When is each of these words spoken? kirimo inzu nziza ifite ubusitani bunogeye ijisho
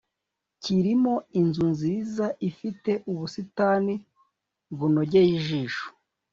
kirimo 0.63 1.13
inzu 1.39 1.63
nziza 1.73 2.25
ifite 2.49 2.91
ubusitani 3.11 3.93
bunogeye 4.77 5.29
ijisho 5.39 5.85